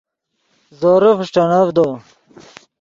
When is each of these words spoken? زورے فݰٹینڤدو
زورے 0.79 1.11
فݰٹینڤدو 1.17 1.87